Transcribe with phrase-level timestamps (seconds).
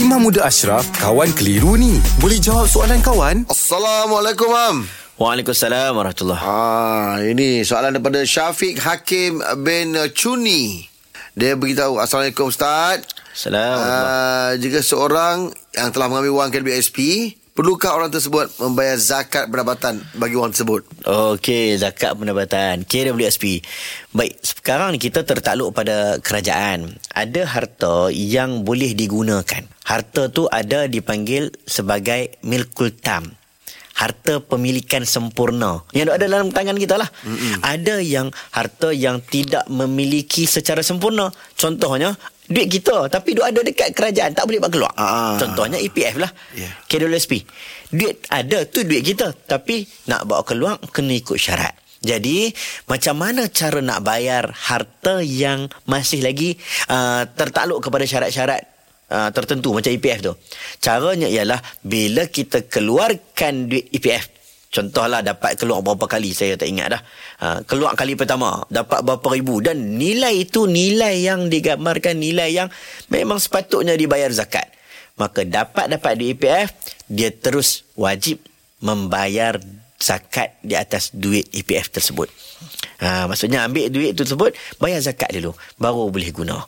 [0.00, 2.00] Imam Muda Ashraf, kawan keliru ni.
[2.24, 3.44] Boleh jawab soalan kawan?
[3.52, 4.76] Assalamualaikum, Mam.
[5.20, 10.88] Waalaikumsalam warahmatullahi Ah, ini soalan daripada Syafiq Hakim bin Cuni.
[11.36, 13.04] Dia beritahu, Assalamualaikum Ustaz.
[13.36, 14.08] Assalamualaikum.
[14.08, 15.36] Uh, jika seorang
[15.76, 16.96] yang telah mengambil wang KBSP,
[17.54, 20.86] perlukah orang tersebut membayar zakat pendapatan bagi wang tersebut?
[21.04, 22.82] Okey, zakat pendapatan.
[22.86, 23.60] Kira beli SP.
[24.10, 26.96] Baik, sekarang ni kita tertakluk pada kerajaan.
[27.12, 29.62] Ada harta yang boleh digunakan.
[29.84, 33.36] Harta tu ada dipanggil sebagai milkul tam.
[34.00, 37.60] Harta pemilikan sempurna Yang ada dalam tangan kita lah Mm-mm.
[37.60, 42.16] Ada yang harta yang tidak memiliki secara sempurna Contohnya
[42.50, 45.38] Duit kita Tapi duit ada dekat kerajaan Tak boleh buat keluar Ah.
[45.38, 46.74] Contohnya EPF lah Yeah.
[46.84, 47.46] KWSP
[47.88, 52.48] Duit ada tu duit kita Tapi nak bawa keluar Kena ikut syarat jadi
[52.88, 56.56] macam mana cara nak bayar harta yang masih lagi
[56.88, 58.64] uh, tertakluk kepada syarat-syarat
[59.12, 60.32] uh, tertentu macam EPF tu.
[60.80, 64.39] Caranya ialah bila kita keluarkan duit EPF
[64.70, 67.02] Contohlah dapat keluar berapa kali saya tak ingat dah.
[67.42, 72.70] Uh, keluar kali pertama dapat berapa ribu dan nilai itu nilai yang digambarkan nilai yang
[73.10, 74.70] memang sepatutnya dibayar zakat.
[75.18, 76.70] Maka dapat dapat di EPF
[77.10, 78.38] dia terus wajib
[78.78, 79.58] membayar
[79.98, 82.30] zakat di atas duit EPF tersebut.
[83.02, 85.50] Ha, maksudnya ambil duit itu tersebut bayar zakat dulu
[85.82, 86.62] baru boleh guna.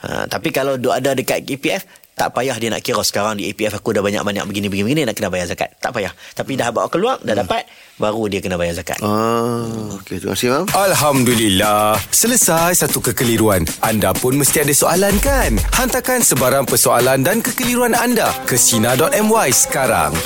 [0.00, 1.84] Ha, tapi kalau ada dekat EPF
[2.16, 5.20] tak payah dia nak kira sekarang di EPF aku dah banyak-banyak begini begini begini nak
[5.20, 5.76] kena bayar zakat.
[5.76, 6.16] Tak payah.
[6.32, 7.68] Tapi dah bawa keluar dah dapat
[8.00, 8.96] baru dia kena bayar zakat.
[9.04, 10.64] Ah, okey, terima kasih, Mam.
[10.72, 12.00] Alhamdulillah.
[12.08, 13.68] Selesai satu kekeliruan.
[13.84, 15.60] Anda pun mesti ada soalan kan?
[15.76, 20.16] Hantarkan sebarang persoalan dan kekeliruan anda ke Sina.my sekarang.